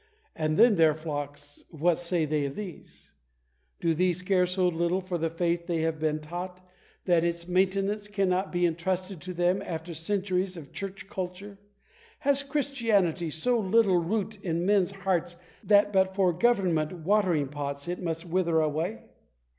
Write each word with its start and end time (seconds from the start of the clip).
And 0.35 0.57
then 0.57 0.73
their 0.77 0.95
flocks— 0.95 1.63
what 1.69 1.99
say 1.99 2.25
they 2.25 2.45
of 2.45 2.55
these? 2.55 3.11
Do 3.79 3.93
these 3.93 4.23
care 4.23 4.47
so 4.47 4.67
little 4.67 4.99
for 4.99 5.19
the 5.19 5.29
faith 5.29 5.67
they 5.67 5.81
have 5.81 5.99
been 5.99 6.17
taught, 6.19 6.59
that 7.05 7.23
its 7.23 7.47
maintenance 7.47 8.07
cannot 8.07 8.51
be 8.51 8.65
entrusted 8.65 9.21
to 9.21 9.33
them? 9.35 9.61
After 9.61 9.93
centuries 9.93 10.57
of 10.57 10.73
church 10.73 11.07
culture, 11.07 11.59
has 12.21 12.41
Christianity 12.41 13.27
got 13.27 13.33
so 13.33 13.59
little 13.59 13.97
root 13.97 14.39
in 14.43 14.65
mens 14.65 14.89
hearts 14.89 15.35
that 15.63 15.93
but 15.93 16.15
for 16.15 16.33
government 16.33 16.91
watering 17.05 17.47
pots 17.49 17.87
it 17.87 18.01
must 18.01 18.25
wither 18.25 18.59
away? 18.59 19.03